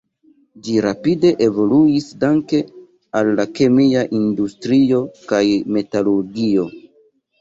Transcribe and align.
Ĝi 0.67 0.77
rapide 0.83 1.33
evoluis 1.47 2.07
danke 2.23 2.61
al 3.21 3.29
la 3.41 3.45
kemia 3.61 4.07
industrio 4.21 5.03
kaj 5.33 5.43
metalurgio. 5.77 6.67